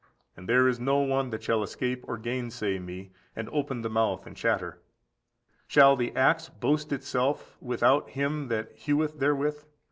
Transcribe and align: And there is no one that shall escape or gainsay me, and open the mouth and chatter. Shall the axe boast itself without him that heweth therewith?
And 0.35 0.49
there 0.49 0.67
is 0.67 0.79
no 0.79 1.01
one 1.01 1.29
that 1.29 1.43
shall 1.43 1.61
escape 1.61 2.03
or 2.07 2.17
gainsay 2.17 2.79
me, 2.79 3.11
and 3.35 3.47
open 3.51 3.83
the 3.83 3.87
mouth 3.89 4.25
and 4.25 4.35
chatter. 4.35 4.81
Shall 5.67 5.95
the 5.95 6.11
axe 6.15 6.49
boast 6.49 6.91
itself 6.91 7.55
without 7.61 8.09
him 8.09 8.47
that 8.47 8.71
heweth 8.75 9.19
therewith? 9.19 9.63